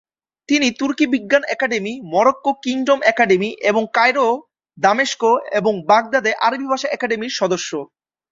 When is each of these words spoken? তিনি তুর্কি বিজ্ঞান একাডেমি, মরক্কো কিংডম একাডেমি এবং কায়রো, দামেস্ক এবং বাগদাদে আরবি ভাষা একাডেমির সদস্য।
তিনি 0.49 0.67
তুর্কি 0.79 1.05
বিজ্ঞান 1.13 1.43
একাডেমি, 1.47 1.93
মরক্কো 2.13 2.51
কিংডম 2.63 2.99
একাডেমি 3.03 3.49
এবং 3.69 3.83
কায়রো, 3.93 4.27
দামেস্ক 4.77 5.21
এবং 5.59 5.73
বাগদাদে 5.89 6.31
আরবি 6.47 6.65
ভাষা 6.71 6.87
একাডেমির 6.91 7.37
সদস্য। 7.39 7.71